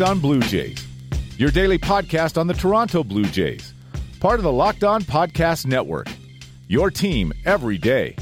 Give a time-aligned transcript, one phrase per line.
[0.00, 0.86] Locked On Blue Jays,
[1.36, 3.74] your daily podcast on the Toronto Blue Jays,
[4.18, 6.08] part of the Locked On Podcast Network.
[6.68, 8.16] Your team every day.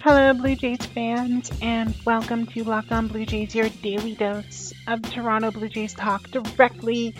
[0.00, 5.02] Hello, Blue Jays fans, and welcome to Locked On Blue Jays, your daily dose of
[5.02, 7.14] Toronto Blue Jays talk directly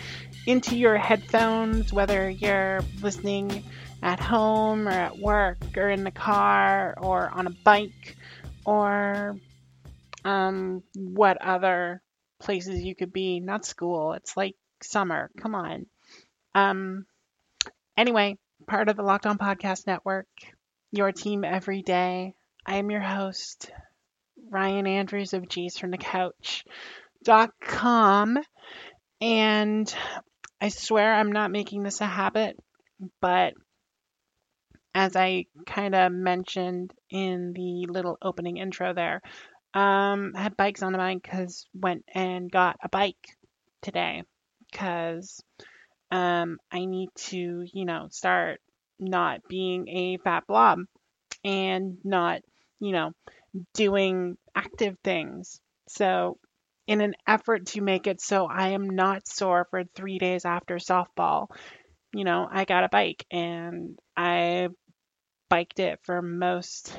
[0.47, 3.63] into your headphones, whether you're listening
[4.01, 8.17] at home or at work or in the car or on a bike
[8.65, 9.37] or
[10.25, 12.01] um, what other
[12.39, 13.39] places you could be.
[13.39, 15.29] Not school, it's like summer.
[15.37, 15.85] Come on.
[16.55, 17.05] Um,
[17.97, 18.37] anyway,
[18.67, 20.27] part of the Locked On Podcast Network,
[20.91, 22.33] your team every day.
[22.65, 23.71] I am your host,
[24.49, 26.63] Ryan Andrews of Jays from the Couch.com.
[29.21, 29.95] And
[30.61, 32.57] I swear I'm not making this a habit,
[33.21, 33.53] but
[34.93, 39.21] as I kind of mentioned in the little opening intro there,
[39.73, 43.37] um, I had bikes on the mind because went and got a bike
[43.81, 44.23] today
[44.71, 45.43] because
[46.11, 48.61] um, I need to, you know, start
[48.99, 50.79] not being a fat blob
[51.43, 52.41] and not,
[52.79, 53.11] you know,
[53.73, 55.59] doing active things.
[55.87, 56.37] So,
[56.87, 60.75] in an effort to make it so I am not sore for three days after
[60.77, 61.47] softball,
[62.13, 64.69] you know, I got a bike and I
[65.49, 66.97] biked it for most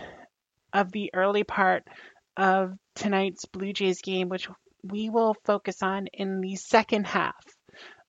[0.72, 1.84] of the early part
[2.41, 4.48] of tonight's Blue Jays game, which
[4.83, 7.44] we will focus on in the second half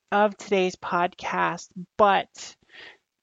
[0.09, 1.67] of today's podcast.
[1.97, 2.55] But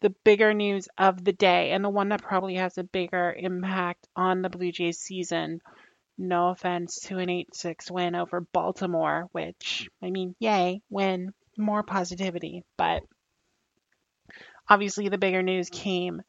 [0.02, 4.06] the bigger news of the day, and the one that probably has a bigger impact
[4.14, 5.60] on the Blue Jays season,
[6.18, 11.82] no offense to an 8 6 win over Baltimore, which, I mean, yay, win, more
[11.82, 12.64] positivity.
[12.76, 13.02] But
[14.68, 16.20] obviously, the bigger news came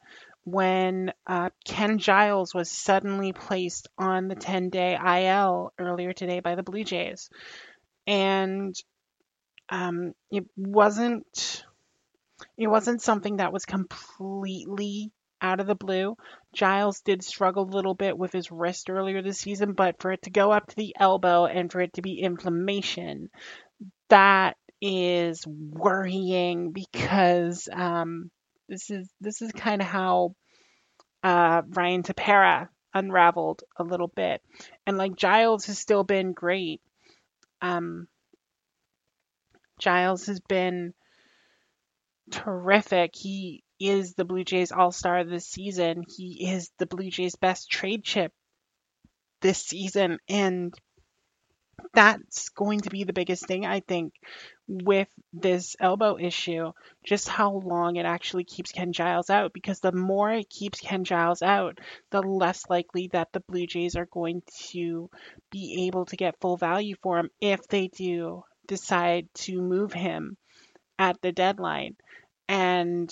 [0.46, 6.56] when uh, Ken Giles was suddenly placed on the 10 day IL earlier today by
[6.56, 7.30] the Blue Jays.
[8.08, 8.76] And
[9.70, 11.64] um, it wasn't
[12.58, 15.12] it wasn't something that was completely
[15.42, 16.16] out of the blue.
[16.54, 20.24] Giles did struggle a little bit with his wrist earlier this season, but for it
[20.24, 23.30] to go up to the elbow and for it to be inflammation,
[24.10, 28.32] that is worrying because um,
[28.70, 30.36] this is this is kind of how
[31.24, 34.42] uh, Ryan Tepera unraveled a little bit,
[34.86, 36.82] and like Giles has still been great.
[37.62, 38.08] Um,
[39.80, 40.94] Giles has been
[42.32, 43.12] terrific.
[43.16, 46.04] He is the Blue Jays All Star this season.
[46.08, 48.32] He is the Blue Jays best trade chip
[49.42, 50.74] this season, and
[51.94, 54.14] that's going to be the biggest thing I think
[54.70, 56.72] with this elbow issue,
[57.04, 59.52] just how long it actually keeps Ken Giles out.
[59.52, 61.80] Because the more it keeps Ken Giles out,
[62.12, 65.10] the less likely that the Blue Jays are going to
[65.52, 70.38] be able to get full value for him if they do decide to move him
[71.00, 71.96] at the deadline.
[72.48, 73.12] And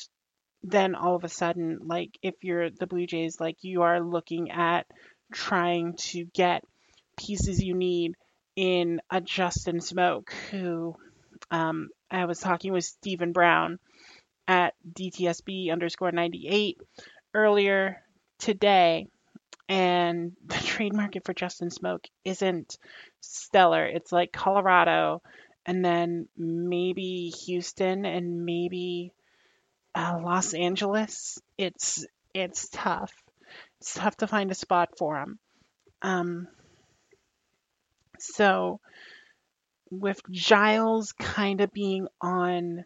[0.62, 4.51] then all of a sudden, like if you're the Blue Jays, like you are looking
[4.51, 4.85] at
[5.34, 6.63] trying to get
[7.17, 8.13] pieces you need
[8.56, 10.96] in a Justin Smoak who
[11.52, 13.80] um, I was talking with Stephen Brown
[14.47, 16.80] at DTSB underscore 98
[17.34, 18.02] earlier
[18.40, 19.08] today,
[19.68, 22.78] and the trade market for Justin Smoak isn't
[23.22, 23.85] stellar.
[23.85, 25.22] It's like Colorado,
[25.66, 29.12] and then maybe Houston, and maybe
[29.96, 31.40] uh, Los Angeles.
[31.58, 33.12] It's it's tough.
[33.79, 35.40] It's tough to find a spot for him.
[36.02, 36.47] Um,
[38.19, 38.79] so
[39.89, 42.85] with Giles kind of being on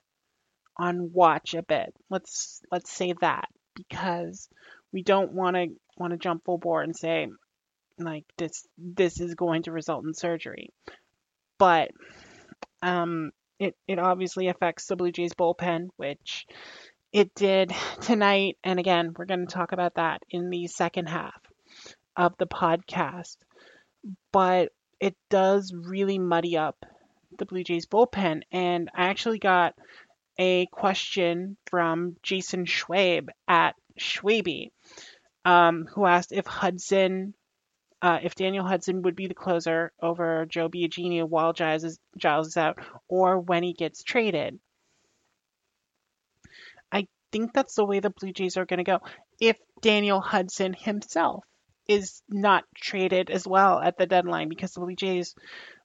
[0.78, 1.94] on watch a bit.
[2.10, 4.50] Let's let's say that because
[4.92, 5.68] we don't want to
[5.98, 7.28] want to jump full bore and say
[7.98, 10.70] like this this is going to result in surgery.
[11.58, 11.92] But
[12.82, 16.48] um it it obviously affects the Blue Jays bullpen, which
[17.14, 21.40] it did tonight and again, we're going to talk about that in the second half
[22.16, 23.38] of the podcast.
[24.32, 26.86] But it does really muddy up
[27.38, 28.42] the Blue Jays bullpen.
[28.52, 29.76] And I actually got
[30.38, 34.72] a question from Jason Schwabe at Schwabe,
[35.46, 37.34] um, who asked if Hudson,
[38.02, 42.48] uh, if Daniel Hudson would be the closer over Joe Biagini while Giles is, Giles
[42.48, 44.60] is out, or when he gets traded.
[46.92, 49.00] I think that's the way the Blue Jays are going to go.
[49.40, 51.44] If Daniel Hudson himself
[51.88, 55.36] is not traded as well at the deadline because the Blue Jays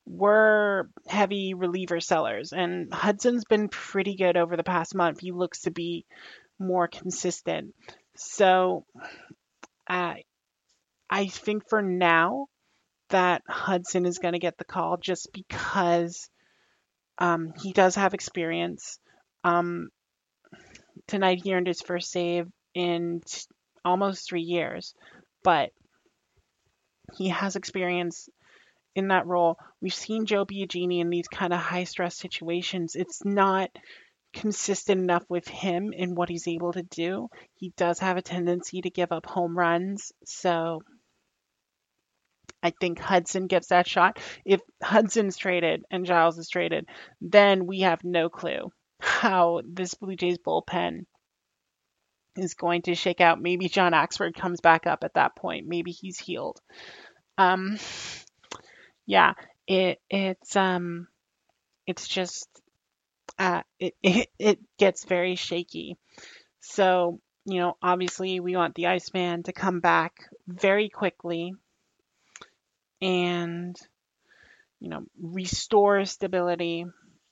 [0.06, 5.20] were heavy reliever sellers, and Hudson's been pretty good over the past month.
[5.20, 6.06] He looks to be
[6.58, 7.74] more consistent.
[8.16, 8.84] So,
[9.88, 10.14] uh,
[11.10, 12.46] I think for now,
[13.10, 16.28] that Hudson is going to get the call just because
[17.18, 18.98] um, he does have experience.
[19.44, 19.88] Um,
[21.06, 23.42] tonight he earned his first save in t-
[23.84, 24.94] almost three years,
[25.44, 25.70] but
[27.16, 28.28] he has experience
[28.96, 29.58] in that role.
[29.80, 32.96] We've seen Joe Biagini in these kind of high stress situations.
[32.96, 33.70] It's not
[34.32, 37.28] consistent enough with him in what he's able to do.
[37.54, 40.82] He does have a tendency to give up home runs, so
[42.62, 44.18] I think Hudson gets that shot.
[44.44, 46.86] If Hudson's traded and Giles is traded,
[47.20, 51.04] then we have no clue how this Blue Jays bullpen
[52.36, 53.40] is going to shake out.
[53.40, 55.66] Maybe John Axford comes back up at that point.
[55.66, 56.60] Maybe he's healed.
[57.38, 57.78] Um,
[59.06, 59.34] yeah,
[59.66, 61.08] it it's um,
[61.86, 62.48] it's just
[63.38, 65.96] uh, it, it it gets very shaky.
[66.60, 70.14] So you know, obviously, we want the Iceman to come back
[70.48, 71.54] very quickly
[73.00, 73.76] and
[74.80, 76.86] you know restore stability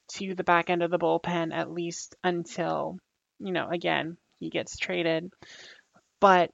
[0.08, 2.98] to the back end of the bullpen at least until
[3.38, 5.32] you know again he gets traded
[6.20, 6.50] but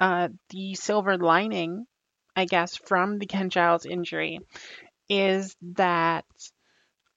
[0.00, 1.86] uh, the silver lining
[2.36, 4.40] i guess from the ken giles injury
[5.08, 6.24] is that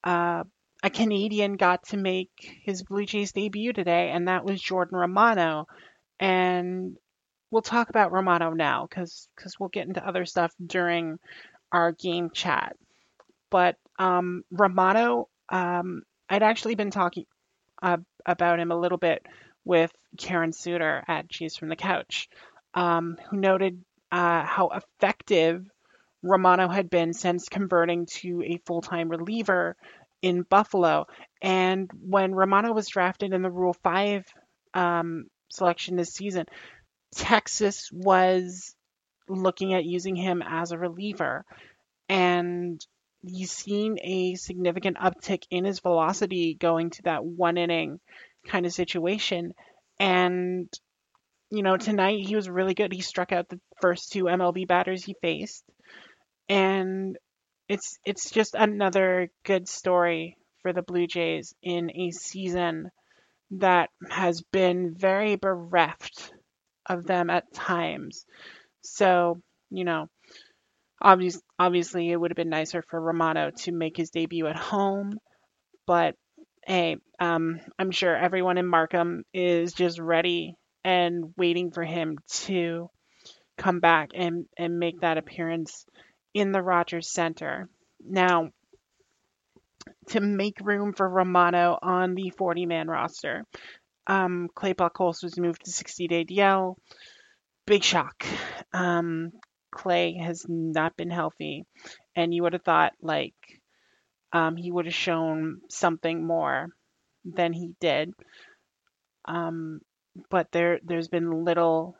[0.04, 0.44] uh,
[0.82, 5.66] a canadian got to make his blue jays debut today and that was jordan romano
[6.20, 6.96] and
[7.50, 9.28] we'll talk about Romano now because
[9.58, 11.18] we'll get into other stuff during
[11.72, 12.76] our game chat.
[13.50, 17.24] But um, Romano, um, I'd actually been talking
[17.82, 19.24] uh, about him a little bit
[19.64, 22.28] with Karen Suter at Jays from the Couch,
[22.74, 25.64] um, who noted uh, how effective
[26.22, 29.76] Romano had been since converting to a full time reliever
[30.22, 31.06] in Buffalo.
[31.42, 34.24] And when Romano was drafted in the Rule 5
[34.74, 36.46] um, selection this season,
[37.14, 38.74] Texas was
[39.28, 41.44] looking at using him as a reliever.
[42.08, 42.84] And
[43.22, 48.00] he's seen a significant uptick in his velocity going to that one inning
[48.46, 49.54] kind of situation.
[50.00, 50.68] And,
[51.50, 52.92] you know, tonight he was really good.
[52.92, 55.64] He struck out the first two MLB batters he faced.
[56.48, 57.16] And
[57.68, 62.90] it's it's just another good story for the Blue Jays in a season
[63.52, 66.32] that has been very bereft
[66.86, 68.24] of them at times.
[68.82, 69.40] So,
[69.70, 70.08] you know,
[71.00, 75.18] obviously, obviously it would have been nicer for Romano to make his debut at home,
[75.86, 76.14] but
[76.66, 80.54] hey, um, I'm sure everyone in Markham is just ready
[80.84, 82.90] and waiting for him to
[83.56, 85.84] come back and, and make that appearance
[86.34, 87.68] in the Rogers Center.
[88.04, 88.50] Now,
[90.08, 93.44] to make room for Romano on the 40 man roster,
[94.06, 96.76] um, Clay Buchholz was moved to 60 day DL.
[97.66, 98.24] Big shock.
[98.72, 99.32] Um,
[99.70, 101.64] Clay has not been healthy,
[102.16, 103.34] and you would have thought like
[104.32, 106.68] um, he would have shown something more
[107.24, 108.12] than he did.
[109.26, 109.80] Um,
[110.30, 111.96] but there, there's been little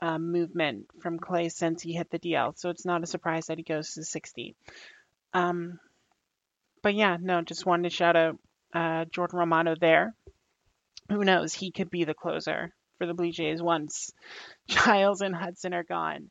[0.00, 3.58] uh, movement from Clay since he hit the DL, so it's not a surprise that
[3.58, 4.54] he goes to 60.
[5.34, 5.78] Um,
[6.82, 8.38] but yeah, no, just wanted to shout out
[8.74, 10.14] uh, Jordan Romano there
[11.08, 11.52] who knows?
[11.52, 14.12] He could be the closer for the Blue Jays once
[14.68, 16.30] Giles and Hudson are gone.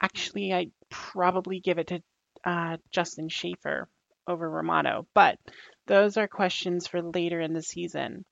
[0.00, 2.02] Actually, I'd probably give it to
[2.44, 3.88] uh, Justin Shafer
[4.26, 5.38] over Romano, but
[5.86, 8.24] those are questions for later in the season.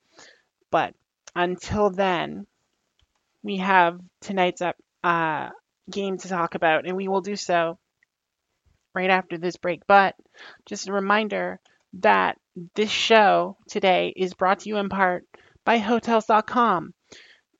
[0.70, 0.94] But
[1.34, 2.46] until then,
[3.42, 4.62] we have tonight's
[5.02, 5.50] uh,
[5.90, 7.78] game to talk about, and we will do so
[8.94, 9.82] right after this break.
[9.86, 10.14] But
[10.66, 11.60] just a reminder
[12.00, 12.38] that
[12.74, 15.24] this show today is brought to you in part
[15.64, 16.94] by Hotels.com.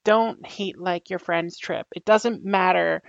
[0.04, 1.86] Don't hate like your friend's trip.
[1.94, 3.02] It doesn't matter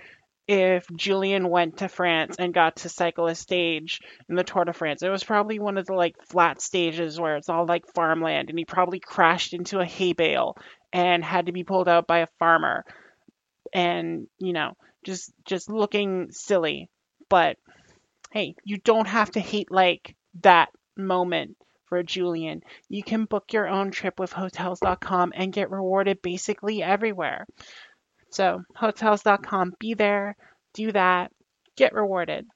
[0.48, 4.72] if Julian went to France and got to cycle a stage in the Tour de
[4.72, 5.02] France.
[5.02, 8.58] It was probably one of the like flat stages where it's all like farmland and
[8.58, 10.56] he probably crashed into a hay bale
[10.92, 12.84] and had to be pulled out by a farmer
[13.72, 16.88] and you know just just looking silly
[17.28, 17.56] but
[18.30, 22.62] hey you don't have to hate like that moment for Julian.
[22.88, 27.46] You can book your own trip with Hotels.com and get rewarded basically everywhere.
[28.30, 30.36] So, Hotels.com, be there,
[30.74, 31.32] do that,
[31.76, 32.46] get rewarded.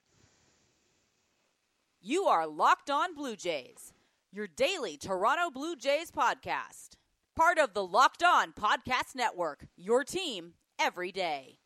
[2.02, 3.92] You are Locked On Blue Jays,
[4.32, 6.90] your daily Toronto Blue Jays podcast.
[7.36, 11.58] Part of the Locked On Podcast Network, your team every day.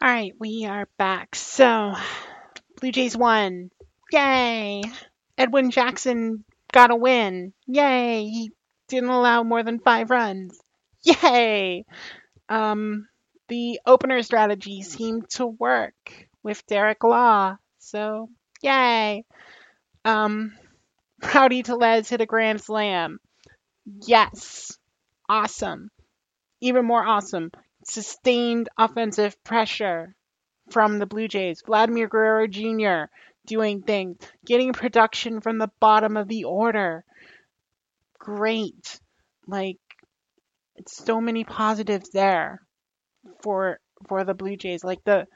[0.00, 1.34] All right, we are back.
[1.34, 1.94] So,
[2.80, 3.70] Blue Jays won.
[4.12, 4.82] Yay!
[5.36, 7.52] Edwin Jackson got a win.
[7.66, 8.24] Yay!
[8.24, 8.52] He
[8.88, 10.58] didn't allow more than five runs.
[11.02, 11.84] Yay!
[12.48, 13.08] Um,
[13.48, 17.56] the opener strategy seemed to work with Derek Law.
[17.78, 18.28] So,
[18.62, 19.24] yay.
[20.04, 20.52] Um,
[21.34, 23.18] Rowdy Tellez hit a grand slam.
[24.06, 24.78] Yes.
[25.28, 25.90] Awesome.
[26.60, 27.50] Even more awesome.
[27.84, 30.14] Sustained offensive pressure
[30.70, 31.62] from the Blue Jays.
[31.64, 33.10] Vladimir Guerrero Jr.
[33.46, 37.04] doing things, getting production from the bottom of the order.
[38.18, 39.00] Great.
[39.46, 39.78] Like,
[40.86, 42.62] so many positives there
[43.42, 44.84] for for the Blue Jays.
[44.84, 45.26] Like the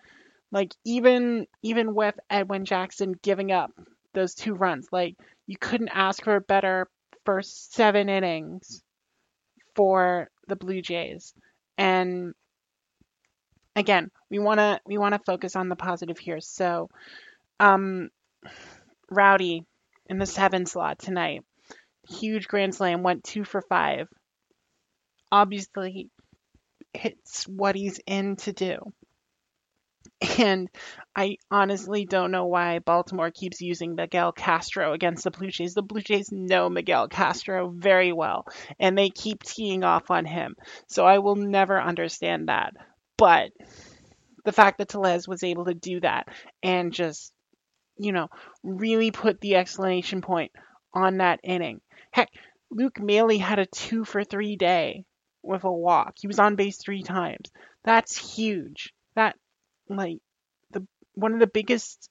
[0.50, 3.70] like even even with Edwin Jackson giving up
[4.14, 6.88] those two runs, like you couldn't ask for a better
[7.24, 8.82] first seven innings
[9.74, 11.34] for the Blue Jays.
[11.78, 12.34] And
[13.74, 16.40] again, we want to we want to focus on the positive here.
[16.40, 16.90] So,
[17.58, 18.10] um,
[19.10, 19.64] Rowdy
[20.06, 21.42] in the seven slot tonight,
[22.08, 24.08] huge grand slam, went two for five.
[25.32, 26.10] Obviously,
[26.92, 28.92] it's what he's in to do.
[30.38, 30.68] And
[31.16, 35.74] I honestly don't know why Baltimore keeps using Miguel Castro against the Blue Jays.
[35.74, 38.46] The Blue Jays know Miguel Castro very well,
[38.78, 40.54] and they keep teeing off on him.
[40.88, 42.74] So I will never understand that.
[43.16, 43.52] But
[44.44, 46.28] the fact that Tellez was able to do that
[46.62, 47.32] and just,
[47.96, 48.28] you know,
[48.62, 50.52] really put the exclamation point
[50.92, 51.80] on that inning.
[52.10, 52.28] Heck,
[52.70, 55.04] Luke Maile had a two for three day
[55.42, 56.14] with a walk.
[56.20, 57.50] He was on base three times.
[57.84, 58.92] That's huge.
[59.14, 59.36] That
[59.88, 60.18] like
[60.70, 62.08] the one of the biggest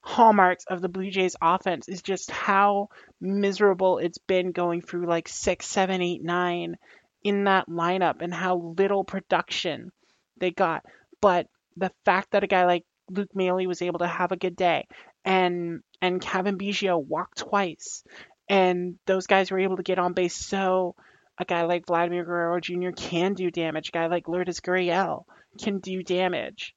[0.00, 2.88] hallmarks of the Blue Jays offense is just how
[3.20, 6.76] miserable it's been going through like six, seven, eight, nine
[7.22, 9.92] in that lineup and how little production
[10.38, 10.84] they got.
[11.20, 14.56] But the fact that a guy like Luke Maile was able to have a good
[14.56, 14.86] day
[15.24, 18.02] and and Cavan Biggio walked twice
[18.48, 20.96] and those guys were able to get on base so
[21.42, 22.90] a guy like Vladimir Guerrero Jr.
[22.96, 23.90] can do damage.
[23.90, 25.24] A guy like Lourdes Gurriel
[25.60, 26.74] can do damage.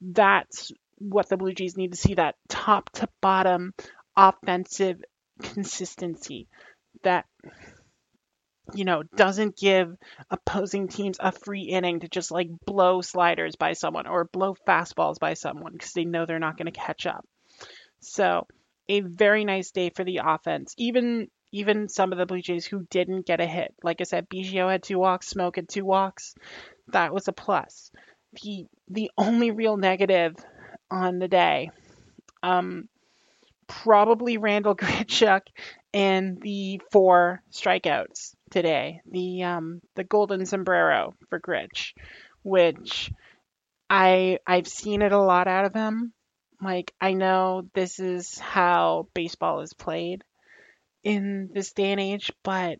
[0.00, 3.72] That's what the Blue Jays need to see that top to bottom
[4.16, 5.02] offensive
[5.42, 6.48] consistency
[7.02, 7.24] that
[8.74, 9.94] you know doesn't give
[10.30, 15.18] opposing teams a free inning to just like blow sliders by someone or blow fastballs
[15.18, 17.24] by someone because they know they're not going to catch up.
[18.00, 18.46] So,
[18.88, 20.74] a very nice day for the offense.
[20.78, 23.74] Even even some of the Blue Jays who didn't get a hit.
[23.82, 26.34] Like I said, Biggio had two walks, Smoak had two walks.
[26.88, 27.90] That was a plus.
[28.42, 30.36] The the only real negative
[30.90, 31.70] on the day,
[32.42, 32.88] um,
[33.66, 35.42] probably Randall Grichuk
[35.92, 39.00] and the four strikeouts today.
[39.10, 41.94] The um the golden sombrero for Gritch,
[42.42, 43.10] which
[43.88, 46.12] I I've seen it a lot out of him.
[46.62, 50.22] Like I know this is how baseball is played
[51.02, 52.78] in this day and age, but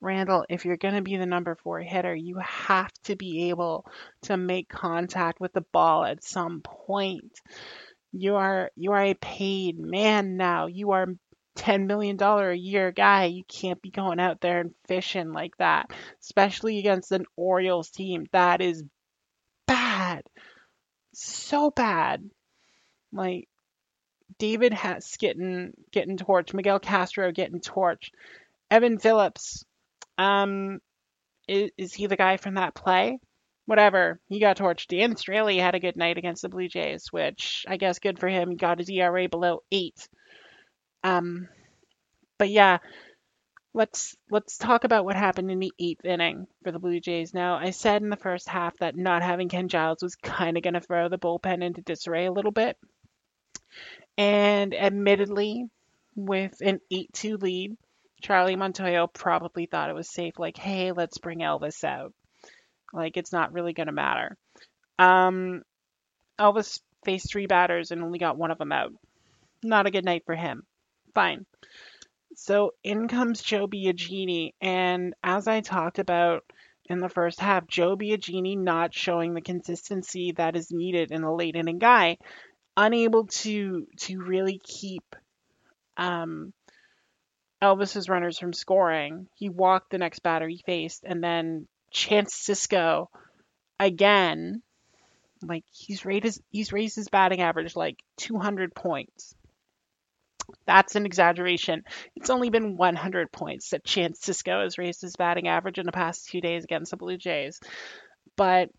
[0.00, 3.86] Randall, if you're going to be the number four hitter, you have to be able
[4.22, 7.40] to make contact with the ball at some point.
[8.12, 10.66] You are you are a paid man now.
[10.66, 11.06] You are
[11.54, 13.26] ten million dollar a year guy.
[13.26, 15.90] You can't be going out there and fishing like that,
[16.20, 18.82] especially against an Orioles team that is
[19.66, 20.24] bad,
[21.14, 22.28] so bad.
[23.12, 23.48] Like
[24.38, 28.10] David Hess getting getting torched, Miguel Castro getting torched,
[28.70, 29.64] Evan Phillips.
[30.18, 30.80] Um,
[31.48, 33.18] is, is he the guy from that play?
[33.66, 34.88] Whatever, he got torched.
[34.88, 38.28] Dan Straily had a good night against the Blue Jays, which I guess good for
[38.28, 38.50] him.
[38.50, 40.08] He got his ERA below eight.
[41.04, 41.48] Um,
[42.38, 42.78] but yeah,
[43.74, 47.32] let's let's talk about what happened in the eighth inning for the Blue Jays.
[47.32, 50.62] Now, I said in the first half that not having Ken Giles was kind of
[50.62, 52.76] going to throw the bullpen into disarray a little bit.
[54.18, 55.66] And admittedly,
[56.14, 57.76] with an 8 2 lead,
[58.20, 62.12] Charlie Montoyo probably thought it was safe, like, hey, let's bring Elvis out.
[62.92, 64.36] Like, it's not really going to matter.
[64.98, 65.62] Um,
[66.38, 68.92] Elvis faced three batters and only got one of them out.
[69.62, 70.64] Not a good night for him.
[71.14, 71.46] Fine.
[72.34, 76.44] So in comes Joe Biagini, and as I talked about
[76.86, 81.34] in the first half, Joe Biagini not showing the consistency that is needed in a
[81.34, 82.18] late inning guy
[82.76, 85.04] unable to to really keep
[85.96, 86.52] um,
[87.62, 89.28] Elvis's runners from scoring.
[89.34, 93.06] He walked the next batter he faced, and then Chance Sisco
[93.78, 94.62] again.
[95.44, 99.34] Like he's raised his, he's raised his batting average like 200 points.
[100.66, 101.82] That's an exaggeration.
[102.14, 105.92] It's only been 100 points that Chance Sisco has raised his batting average in the
[105.92, 107.58] past two days against the Blue Jays.
[108.36, 108.70] But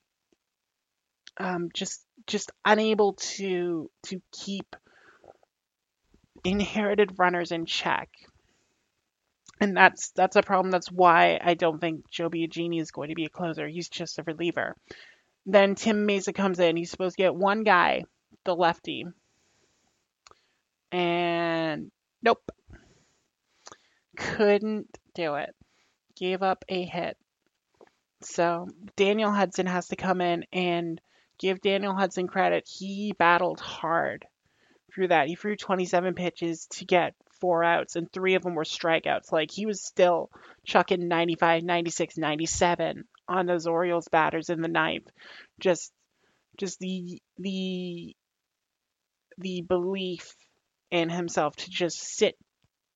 [1.38, 4.76] um, just just unable to to keep
[6.44, 8.10] inherited runners in check.
[9.60, 10.72] And that's that's a problem.
[10.72, 13.68] That's why I don't think Joe Biagini is going to be a closer.
[13.68, 14.76] He's just a reliever.
[15.46, 16.78] Then Tim Mayza comes in.
[16.78, 18.06] He's supposed to get one guy,
[18.46, 19.06] the lefty.
[20.92, 22.52] And nope.
[24.16, 25.56] Couldn't do it.
[26.16, 27.18] Gave up a hit.
[28.22, 31.02] So Daniel Hudson has to come in and
[31.44, 32.66] give Daniel Hudson credit.
[32.66, 34.26] He battled hard
[34.94, 35.28] through that.
[35.28, 39.30] He threw 27 pitches to get four outs, and three of them were strikeouts.
[39.30, 40.30] Like he was still
[40.66, 45.10] chucking 95, 96, 97 on those Orioles batters in the ninth.
[45.60, 45.92] Just,
[46.58, 48.16] just the the
[49.38, 50.36] the belief
[50.92, 52.38] in himself to just sit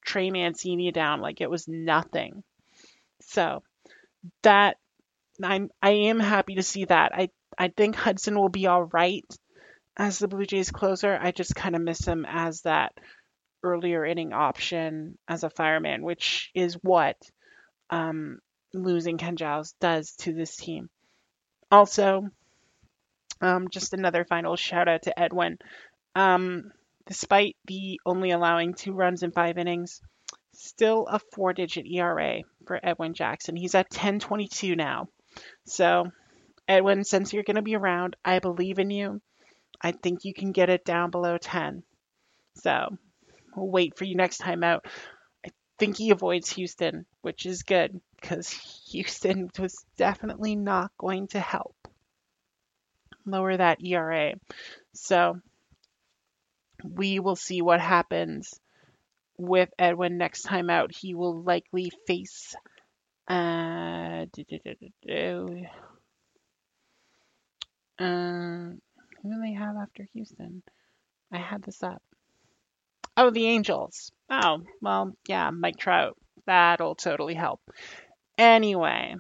[0.06, 2.44] Trey Mancini down like it was nothing.
[3.24, 3.62] So
[4.44, 4.78] that
[5.44, 7.12] I'm I am happy to see that.
[7.14, 9.26] I I think Hudson will be all right
[9.96, 11.18] as the Blue Jays closer.
[11.20, 12.94] I just kind of miss him as that
[13.64, 17.18] earlier inning option as a fireman, which is what
[17.90, 18.40] um,
[18.74, 20.90] losing Ken Giles does to this team.
[21.72, 22.30] Also,
[23.42, 25.58] um, just another final shout out to Edwin.
[26.16, 26.72] Um,
[27.06, 30.02] despite the only allowing two runs in five innings,
[30.54, 33.56] still a four digit ERA for Edwin Jackson.
[33.56, 35.08] He's at 1022 now.
[35.66, 36.12] So,
[36.68, 39.22] Edwin, since you're going to be around, I believe in you.
[39.82, 41.84] I think you can get it down below 10.
[42.56, 42.98] So,
[43.56, 44.86] we'll wait for you next time out.
[45.46, 48.50] I think he avoids Houston, which is good because
[48.92, 51.76] Houston was definitely not going to help
[53.26, 54.34] lower that ERA.
[54.94, 55.40] So,
[56.84, 58.60] we will see what happens
[59.38, 60.96] with Edwin next time out.
[60.96, 62.56] He will likely face
[63.28, 64.26] uh,
[68.00, 68.82] um,
[69.22, 70.64] who do they have after Houston?
[71.32, 72.02] I had this up.
[73.16, 74.12] Oh, the Angels.
[74.30, 76.18] Oh, well, yeah, Mike Trout.
[76.46, 77.62] That'll totally help.
[78.38, 79.16] Anyway,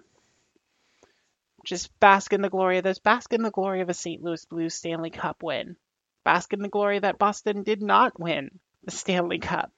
[1.65, 2.99] just bask in the glory of this.
[2.99, 4.23] Bask in the glory of a St.
[4.23, 5.75] Louis Blues Stanley Cup win.
[6.23, 8.51] Bask in the glory that Boston did not win
[8.83, 9.71] the Stanley Cup.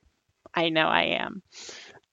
[0.53, 1.41] I know I am.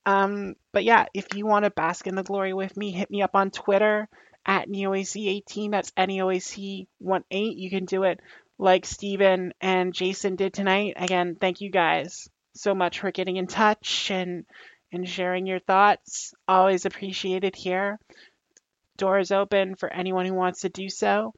[0.04, 3.22] Um, but yeah, if you want to bask in the glory with me, hit me
[3.22, 4.08] up on Twitter
[4.46, 5.70] at NeoAC18.
[5.70, 6.86] That's NEOAC18.
[7.30, 8.20] You can do it
[8.58, 10.94] like Steven and Jason did tonight.
[10.96, 14.44] Again, thank you guys so much for getting in touch and
[14.92, 16.32] and sharing your thoughts.
[16.48, 17.98] Always appreciated here.
[18.96, 21.34] Doors open for anyone who wants to do so.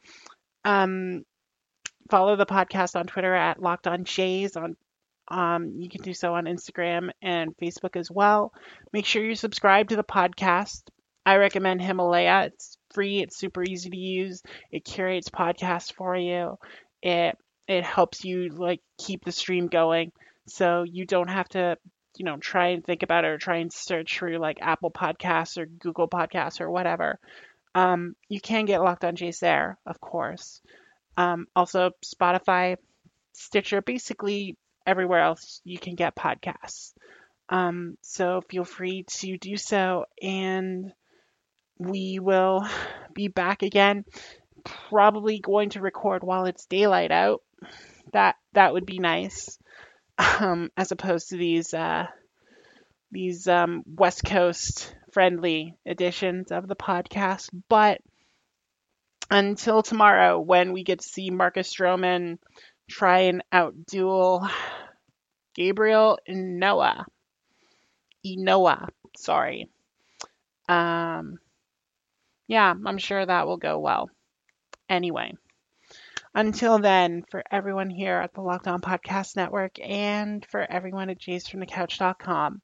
[0.65, 1.25] Um,
[2.11, 4.77] follow the podcast on Twitter at Locked On Jays on
[5.31, 8.53] um, you can do so on Instagram and Facebook as well.
[8.93, 10.83] Make sure you subscribe to the podcast.
[11.27, 12.47] I recommend Himalaya.
[12.47, 13.21] It's free.
[13.21, 14.43] It's super easy to use.
[14.71, 16.59] It curates podcasts for you.
[17.03, 20.13] It it helps you like keep the stream going,
[20.47, 21.77] so you don't have to
[22.17, 25.59] you know try and think about it or try and search through like Apple Podcasts
[25.59, 27.19] or Google Podcasts or whatever.
[27.75, 30.61] Um, you can get Locked On Jays there, of course.
[31.17, 32.77] Um, also, Spotify,
[33.33, 36.93] Stitcher, basically everywhere else you can get podcasts.
[37.49, 40.93] Um, so feel free to do so, and
[41.79, 42.67] we will
[43.15, 44.05] be back again.
[44.91, 47.43] Probably going to record while it's daylight out.
[48.13, 49.59] That that would be nice,
[50.19, 52.07] um, as opposed to these uh,
[53.11, 57.49] these um, West Coast friendly editions of the podcast.
[57.69, 58.01] But
[59.31, 62.39] until tomorrow, when we get to see Marcus Stroman
[62.89, 64.51] try and outduel
[65.55, 67.05] Gabriel Noah.
[68.25, 69.69] Ynoa, sorry.
[70.69, 71.39] Um,
[72.49, 74.11] yeah, I'm sure that will go well.
[74.89, 75.35] Anyway,
[76.35, 81.21] until then, for everyone here at the Locked On Podcast Network and for everyone at
[81.21, 82.61] jaysfromthecouch.com,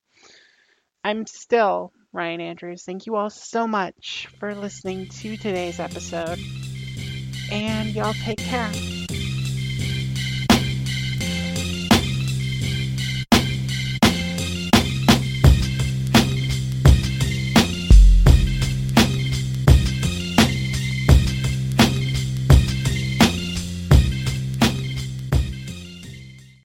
[1.04, 2.84] I'm still Ryan Andrews.
[2.84, 6.38] Thank you all so much for listening to today's episode,
[7.52, 8.70] and y'all take care.